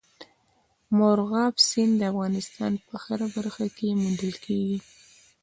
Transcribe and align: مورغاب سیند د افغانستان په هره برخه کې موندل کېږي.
مورغاب 0.97 1.55
سیند 1.67 1.93
د 1.99 2.01
افغانستان 2.11 2.71
په 2.87 2.95
هره 3.03 3.27
برخه 3.35 3.65
کې 3.77 3.87
موندل 4.01 4.33
کېږي. 4.45 4.79